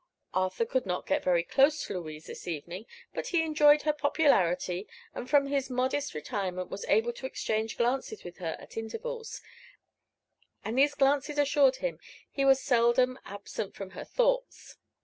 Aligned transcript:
Arthur 0.33 0.65
could 0.65 0.87
not 0.87 1.05
get 1.05 1.23
very 1.23 1.43
close 1.43 1.83
to 1.85 1.93
Louise 1.93 2.25
this 2.25 2.47
evening; 2.47 2.87
but 3.13 3.27
he 3.27 3.43
enjoyed 3.43 3.83
her 3.83 3.93
popularity 3.93 4.87
and 5.13 5.29
from 5.29 5.45
his 5.45 5.69
modest 5.69 6.15
retirement 6.15 6.71
was 6.71 6.85
able 6.87 7.13
to 7.13 7.27
exchange 7.27 7.77
glances 7.77 8.23
with 8.23 8.39
her 8.39 8.55
at 8.57 8.77
intervals, 8.77 9.41
and 10.65 10.75
these 10.79 10.95
glances 10.95 11.37
assured 11.37 11.75
him 11.75 11.99
he 12.31 12.43
was 12.43 12.59
seldom 12.59 13.19
absent 13.25 13.75
from 13.75 13.91
her 13.91 14.03
thoughts. 14.03 14.75